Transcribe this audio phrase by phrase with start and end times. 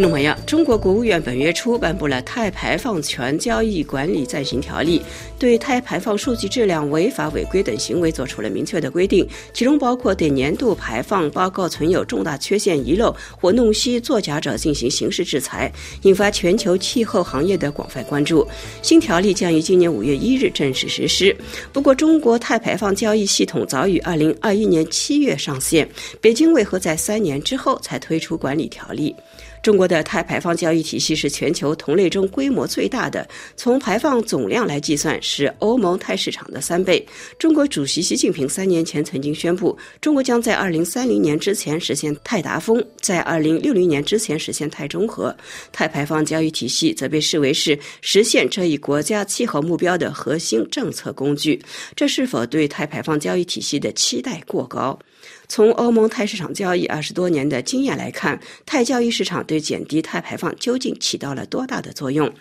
[0.00, 4.98] 听众朋友，中国国务院本月初颁布了《碳排放权交易管理暂行条例》，
[5.38, 15.70] 对碳排放数据质量违法违规等行为作出了明确的规定，其中包括对年度排放报告存有重大缺陷、遗漏或弄虚作假者进行刑事制裁，
[16.04, 18.48] 引发全球气候行业的广泛关注。
[18.80, 21.36] 新条例将于今年五月一日正式实施。
[21.74, 25.86] 不过，中国碳排放交易系统早于二零二一年七月上线，
[26.22, 29.14] 北京为何在三年之后才推出管理条例？
[29.62, 37.06] 中国的碳排放交易体系是全球同类中规模最大的，从排放总量来计算是欧盟碳市场的三倍。
[37.38, 45.36] 中国主席习近平三年前曾经宣布，中国将在二零三零年之前实现碳达峰，在二零六零年之前实现碳中和。
[45.72, 51.60] 碳排放交易体系则被视为是实现这一国家气候目标的核心政策工具。
[51.94, 54.98] 这是否对碳排放交易体系的期待过高？
[55.50, 62.32] 从欧盟碳市场交易二十多年的经验来看，碳交易市场对减低碳排放究竟起到了多大的作用？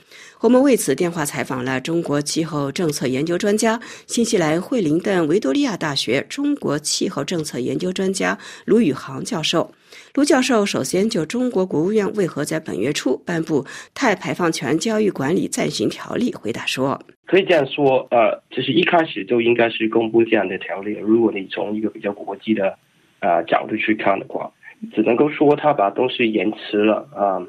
[0.42, 9.74] 我们为此电话采访了中国气候政策研究专家、新西兰惠灵顿维多利亚大学中国气候政策研究专家卢宇航教授。
[10.14, 13.64] 卢教授首先就中国国务院为何在本月初颁布
[13.96, 20.92] 《碳排放权交易管理暂行条例》回答说：“可以这样说，呃，就是一开始就应该是公布这样的条例。
[21.02, 22.78] 如果你从一个比较国际的。”
[23.20, 24.52] 啊，角度去看的话，
[24.94, 27.42] 只能够说他把东西延迟了啊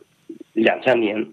[0.52, 1.26] 两三年。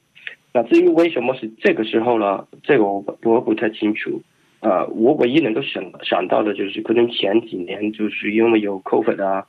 [0.53, 2.47] 那至于为什么是这个时候呢？
[2.63, 4.21] 这个我我不太清楚。
[4.59, 9.45] 啊，我唯一能够想想到的就是，可能前几年就是因为有 COVID 啊，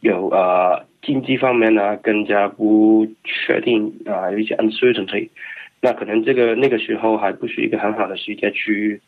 [0.00, 5.30] 有呃经济方面呢更加不确定啊，有一些 uncertainty。
[5.80, 9.00] 那可能这个那个时候还不是一个很好的时间去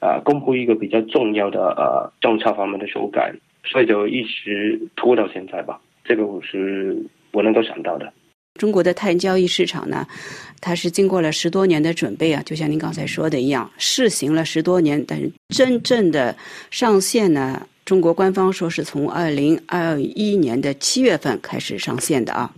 [0.00, 3.34] 啊公布一个比较重要的呃政策方面的修改。
[3.64, 6.96] 所以就一直拖到现在吧，这个我是
[7.32, 8.12] 我能够想到的。
[8.60, 10.06] 中国的碳交易市场呢，
[10.60, 16.36] 它是经过了十多年的准备啊，就像您刚才说的一样，试行了十多年，但是真正的
[16.70, 22.54] 上线呢，中国官方说是从二零二一年的七月份开始上线的啊。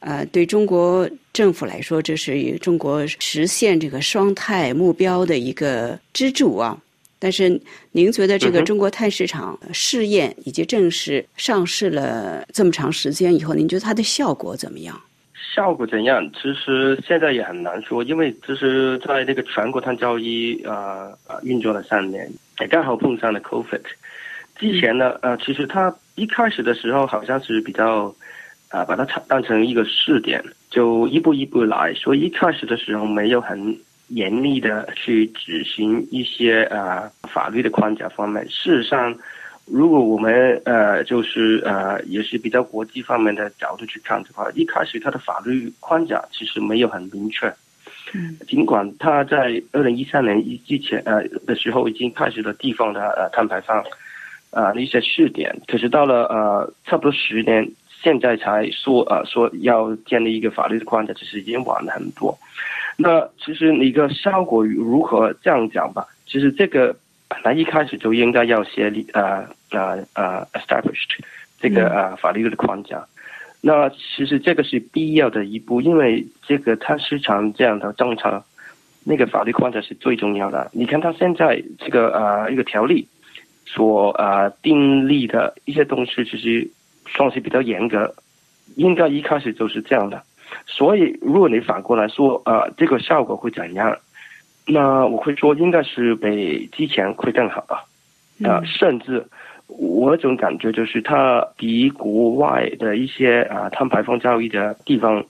[0.00, 6.78] 呃，对中国政府来说，这是中国实现这个双碳目标的一个支柱啊。
[7.22, 7.60] 但是，
[7.92, 14.98] 您觉得这个中国碳市场试验以及正式上市了这么长时间以后，您觉得它的效果怎么样？
[15.54, 16.26] 效果怎样？
[16.32, 22.26] 其实现在也很难说，因为其实在这个全国碳交易啊啊运作了三年，
[22.58, 23.82] 也刚好碰上了 COVID。
[24.56, 28.14] 之前呢，呃，其实它一开始的时候好像是比较
[28.70, 33.78] 啊，把它当成一个试点，就一步一步来，所以一开始的时候没有很。
[34.10, 38.44] 严厉的去执行一些呃法律的框架方面。
[38.48, 39.16] 事实上，
[39.66, 47.46] 如果我们呃就是呃也是比较国际方面的角度去看的话，一开始它的法律框架其实没有很明确。
[48.12, 48.36] 嗯。
[48.48, 53.82] 尽管它在二零一三年一之前呃的时候已经开始了地方的呃碳排放
[54.50, 57.70] 啊一些试点，可是到了呃差不多十年，
[58.02, 62.36] 现在才说呃说要建立一个法律的框架，其实已经晚了很多。
[62.96, 66.06] 那其实一个效果如何这样讲吧？
[66.26, 66.94] 其实这个
[67.28, 71.10] 本来一开始就应该要写立呃呃呃 established
[71.60, 73.04] 这个呃法律的框架。
[73.62, 78.42] 那其实这个是必要的一步，因为这个它市场这样的政策，
[79.04, 80.70] 那个法律框架是最重要的。
[80.72, 83.06] 你看它现在这个呃一个条例
[83.66, 86.70] 所呃订立的一些东西，其实
[87.14, 88.14] 算是比较严格，
[88.76, 90.22] 应该一开始就是这样的。
[90.66, 93.96] 所以，如果你反过来说，呃，这个效果会怎样？
[94.66, 97.82] 那我会说，应该是比之前会更好啊。
[98.48, 99.24] 啊，甚至
[99.66, 105.24] 我种感觉就是，它比国外的一些啊碳排放交易的地方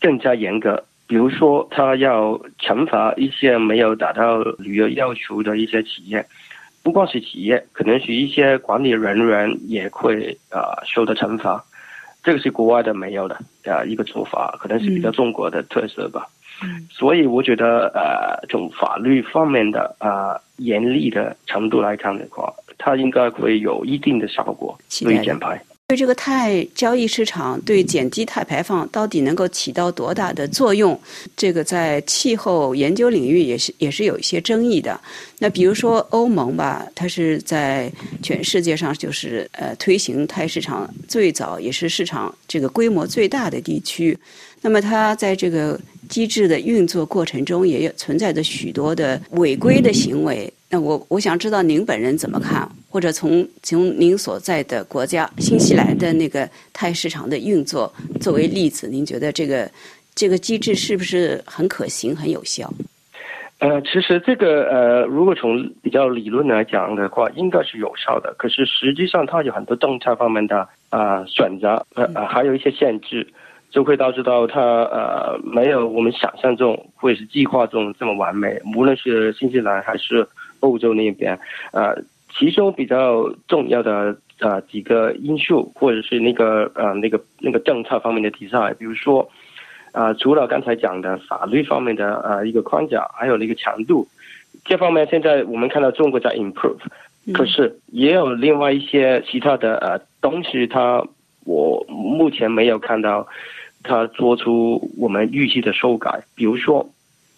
[0.00, 0.82] 更加严格。
[1.06, 6.24] 比如说，它要惩罚一些没有达到旅游要求的一些企业，
[6.82, 11.64] 不光是企业，可能是一些管理人员也会啊受到惩罚。
[12.22, 13.34] 这个是国外的没有的
[13.64, 16.26] 啊一个做法，可能是比较中国的特色吧。
[16.90, 25.58] 所以我觉得呃，从法律方面的啊严厉的程度来看的话，它应该会有一定的效果，对减排。
[25.90, 30.96] 对这个碳交易市场对减低碳排放到底能够起到多大的作用？
[31.36, 35.00] 这个在气候研究领域也是也是有一些争议的。
[35.40, 37.90] 那比如说欧盟吧，它是在
[38.22, 44.16] 全世界上就是呃推行碳市场最早也是市场这个规模最大的地区。
[44.60, 45.76] 那么它在这个
[46.08, 50.52] 机制的运作过程中，也存在着许多的违规的行为。
[50.68, 57.90] 那我我想知道您本人怎么看，或者从从您所在的国家新西兰的那个碳市场的运作
[58.20, 59.70] 作为例子，您觉得这个
[60.14, 62.68] 这个机制是不是很可行、很有效？
[63.60, 68.34] 呃，其实这个呃，如果从比较理论来讲的话，应该是有效的。
[68.38, 73.26] 可是实际上，它有很多政策方面的啊选择，呃呃，还有一些限制，
[73.70, 78.58] 就会导致到它呃没有我们想象中或者是计划中这么完美。
[78.74, 80.26] 无论是新西兰还是
[80.60, 81.38] 欧洲那边，
[81.72, 81.94] 呃，
[82.36, 89.28] 其中比较重要的呃几个因素，或者是那个呃那个那个政策方面的题材，比如说。
[89.92, 94.06] 啊，除了刚才讲的法律方面的呃一个框架，还有那个强度，
[94.64, 96.78] 这方面现在我们看到中国在 improve，
[97.34, 101.04] 可是也有另外一些其他的呃东西，它
[101.44, 103.26] 我目前没有看到
[103.82, 106.22] 它做出我们预期的修改。
[106.36, 106.88] 比如说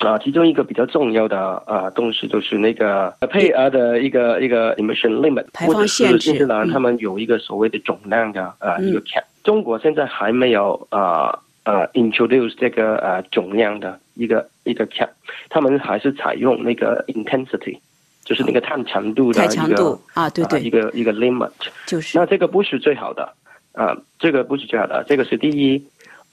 [0.07, 11.39] 啊，其中一个比较重要的啊东西就是那个配额的一个一个 emission limit，或者是新西兰他们有一个所谓的总量的呃一个 cap，中国现在还没有啊。
[11.65, 15.09] 呃，introduce 这个呃总量的一个一个 cap，
[15.49, 17.79] 他们还是采用那个 intensity，
[18.25, 21.53] 就是那个碳强度的一个啊，对对，一个一个 limit，
[21.87, 23.33] 就是那这个不是最好的
[23.75, 25.81] 啊，这个不是最好的，这个是第一。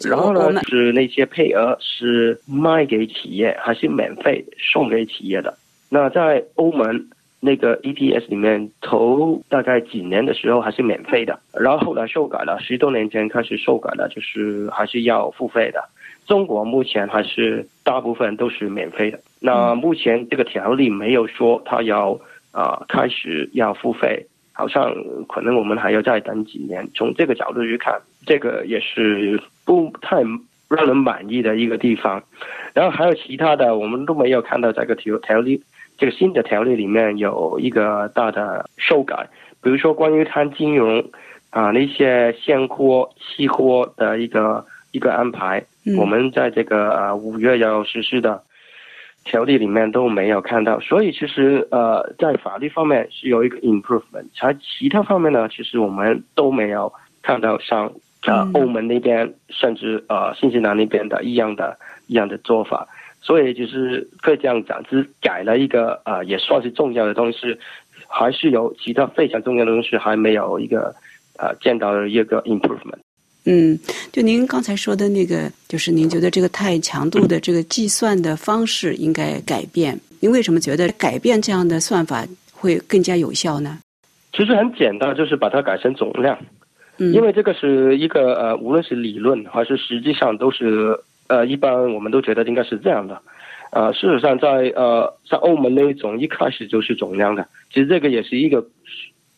[0.07, 5.57] 然后呢，是那些配额是卖给企业还是免费送给企业的？
[5.90, 7.07] 那在欧盟。
[7.42, 15.81] 那个 ETS 里面头大概几年的时候还是免费的，然后后来修改了，十多年前开始修改了，就是还是要付费的。
[16.28, 19.18] 中国目前还是大部分都是免费的。
[19.40, 22.19] 那目前这个条例没有说它要
[22.52, 24.22] 啊开始要付费，
[24.52, 24.94] 好像
[25.30, 26.86] 可能我们还要再等几年。
[26.94, 30.24] 从这个角度去看，这个也是不太
[30.68, 32.24] 让人满意的一个地方。
[32.74, 35.62] 然后还有其他的，我们都没有看到这个条条例。
[35.95, 39.27] 这个新的条例里面有一个大的修改，
[39.62, 41.04] 比如说关于碳金融
[41.51, 45.63] 啊那些现货、期货的一个一个安排，
[46.00, 48.42] 我们在这个呃五月要实施的
[49.24, 50.80] 条例里面都没有看到。
[50.80, 57.92] 所以其实呃在法律方面是有一个 improvement，而其他方面呢，其实我们都没有看到像
[58.25, 61.77] 呃欧盟那边甚至呃新西兰那边的一样的
[62.07, 62.88] 一样的做法。
[63.21, 67.38] 所以就是可以这样讲，只改了一个啊，也算是重要的东西，
[68.07, 70.95] 还是有其他非常重要的东西还没有一个
[71.36, 72.98] 啊见到一个 improvement。
[73.44, 73.77] 嗯，
[74.13, 80.00] 就您刚才说的那个，就是您觉得这个太强度的这个计算的方式应该改变。
[80.21, 83.80] 您为什么觉得改变这样的算法会更加有效呢？
[84.31, 86.38] 其实很简单，就是把它改成总量。
[87.00, 91.00] 嗯，因为这个是一个呃，无论是理论还是实际上都是。
[91.30, 93.22] 呃，一般我们都觉得应该是这样的，
[93.72, 98.60] 呃，事实上在呃，在欧盟那一种一开始就是总量的，其实这个也是一个，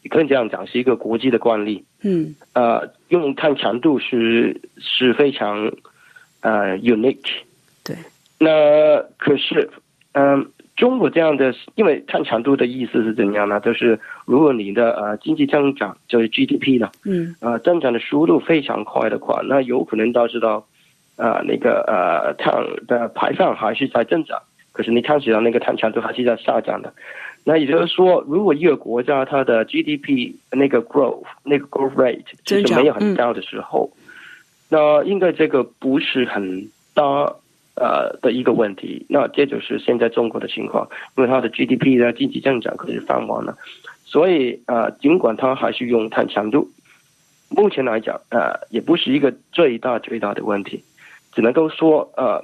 [0.10, 1.84] 可以这样讲是一个国际的惯例。
[2.02, 2.34] 嗯。
[2.54, 5.70] 呃，用碳强度是是非常
[6.40, 7.42] 呃 unique。
[7.84, 7.94] 对。
[8.40, 9.70] 那可是，
[10.14, 13.60] 嗯，中国这样的，因为碳强度的意思是怎样呢？
[13.60, 20.66] 就是如果你的呃经济增长就是 GDP 呢，嗯，呃，增长的速度非常快的话，那有可能导致到。
[21.18, 24.42] 啊，那个呃，碳的排放还是在增长，
[24.72, 26.92] 可是你看起来那个碳强度还是在下降的。
[27.44, 33.92] 那也就是说，如果一个国家它的 GDP 那个 growth 那个 growth rate 就是没有很高的时候，
[34.70, 37.32] 那应该这个不是很大
[37.82, 39.04] 呃的一个问题。
[39.10, 43.58] 那这就是现在中国的情况，因为它的 GDP 的经济增长可是放缓了，
[44.06, 46.70] 所以呃，尽管它还是用碳强度，
[47.50, 50.84] 目前来讲呃，也不是一个最大最大的问题。
[51.34, 52.44] 只能够说，呃，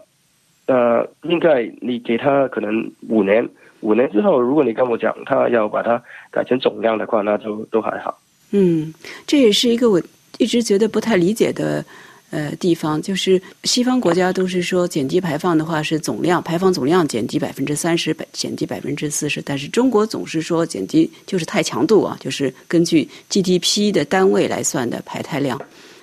[0.65, 3.45] 呃，应该你给他可能五年，
[3.81, 6.01] 五年之后，如果你跟我讲他要把它
[6.31, 8.17] 改成总量的话，那就都还好。
[8.51, 8.93] 嗯，
[9.25, 10.01] 这也是一个我
[10.37, 11.83] 一直觉得不太理解的
[12.29, 25.59] 呃地方，就是西方国家都是说减低排放的话是总量，排放总量减低百分之三十，减低百分之四十，但是中国总是说减低就是太强度啊，就是根据 GDP 的单位来算的排碳量。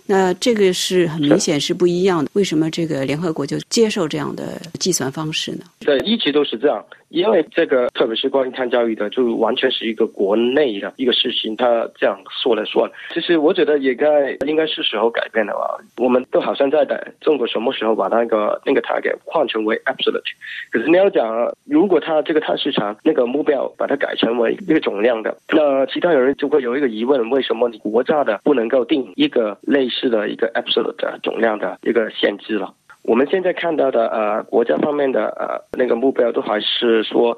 [0.06, 5.64] 那这个是很明显是不一样的，为什么这个联合国就接受这样的计算方式呢？
[5.80, 6.84] 对，一直都是这样。
[7.14, 12.90] 因为这个，特别是关于碳交易的，就完全是一个国内的一个事情，他这样说了算。
[13.12, 15.78] 其实我觉得也该应该是时候改变了吧。
[15.98, 20.24] 我们都好像在等中国什么时候把那个那个 target 换成为 absolute。
[20.72, 32.74] 可是你要讲，如果他这个碳市场那个目标把它改成为一个总量的，那其他有人就会有一个疑问：为什么你国家的不能够定一个类似的一个 absolute 的总量的一个限制了？
[33.04, 37.36] 我们现在看到的呃，国家方面的呃那个目标都还是说，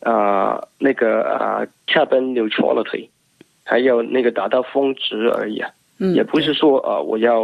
[0.00, 3.08] 啊那个啊 carbon neutrality，
[3.62, 5.70] 还有那个达到峰值而已啊，
[6.14, 7.42] 也不是说呃我要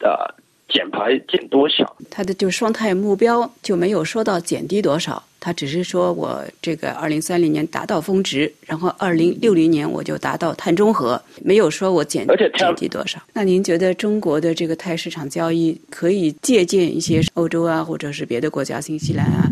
[0.00, 0.34] 呃
[0.68, 1.96] 减排减多少？
[2.10, 13.22] 它的就双碳目标就没有说到减低多少，它只是说我这个二零三零年达到峰值，然后二零六零年我就达到碳中和，没有说我减而且减低多少。
[13.32, 19.48] 那您觉得中国的这个碳市场交易可以借鉴一些欧洲啊，或者是别的国家，新西兰啊？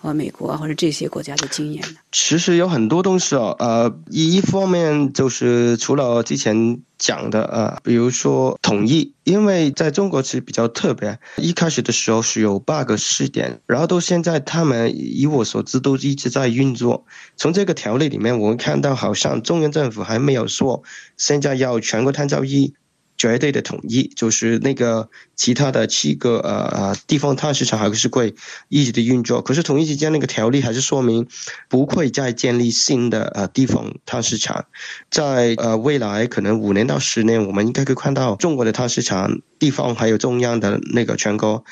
[0.00, 1.98] 和美国啊，或者这些国家的经验呢？
[2.10, 17.04] 其实有很多东西哦，呃，一方面就是除了之前讲的呃，比如说统一，因为在中国其实比较特别，一开始的时候是有八个试点，然后到现在他们以我所知都一直在运作。
[17.36, 20.82] 从这个条例里面，我们看到好像中央政府还没有说
[21.16, 22.74] 现在要全国碳交易。
[23.20, 28.34] 绝对的统一，就是那个其他的七个呃呃地方碳市场还是会
[28.70, 29.42] 一直的运作。
[29.42, 31.28] 可是统一之间那个条例还是说明
[31.68, 34.64] 不会再建立新的呃地方碳市场，
[35.10, 41.62] 在呃未来可能五年到十年，我们应该可以看到中国的碳市场地方还有中央的那个全国。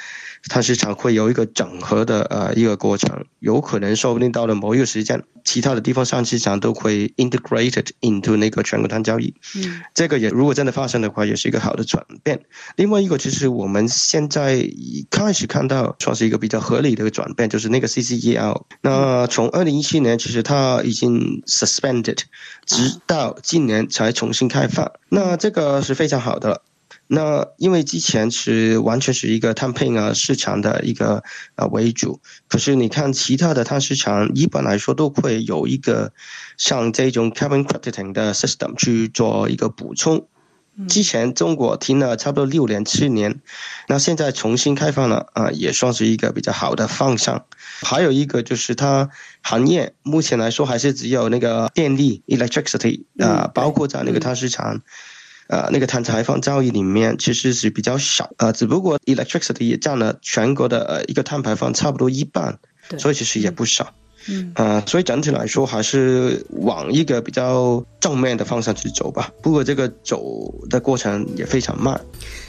[0.48, 9.34] 它市场会有一个整合的呃一个过程，有可能说不定到了某一个时间，其他的地方上市场都会 integrated into 那个全国碳交易。
[9.56, 12.40] 嗯，这个也如果真的发生的话，也是一个好的转变。
[12.76, 14.68] 另外一个，其实我们现在
[15.10, 18.62] 开始看到算是一个比较合理的一个转变，就是那个 CCEL。
[18.80, 22.18] 那从二零一七年，其实它已经 suspended，
[22.66, 24.90] 直到今年才重新开放。
[25.08, 26.62] 那这个是非常好的。
[27.10, 31.24] 那因为之前是完全是一个碳配啊市场的一个
[31.54, 36.12] 呃为主，可是你看其他的碳市场一般来说都会有一个
[36.58, 40.28] 像这种 carbon crediting 的 system 去做一个补充。
[40.86, 43.40] 之前中国停了差不多六年七年，
[43.88, 47.46] 那现在重新开放了啊，也算是一个比较好的方向。
[47.80, 49.08] 还有一个就是它
[49.40, 54.82] 行业目前来说还是只有那个电力 electricity 啊，包括在那个碳市场。
[55.48, 62.58] 呃，那个碳排放交易里面其实是比较少，呃，只不过 electricity 也占了全国的呃一个碳排放差不多一半，
[62.98, 63.84] 所以其实也不少。
[63.84, 64.07] 嗯，
[64.54, 69.32] 呃，所以整体来说还是往一个比较正面的方向去走吧。
[69.42, 72.00] 不过这个走的过程也非常慢。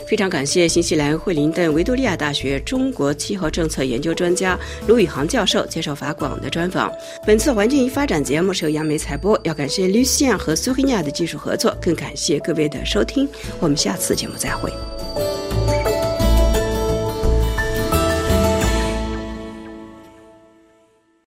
[0.07, 4.57] 非常感谢新西兰惠灵顿维多利亚大学中国气候政策研究专家
[4.87, 6.91] 卢宇航教授接受法广的专访。
[7.27, 13.27] 本次环境与发展节目是由杨梅采播，要感谢 Lucian 和苏黑亚的技术合作，更感谢各位的收听。
[13.59, 14.98] 我们下次节目再会。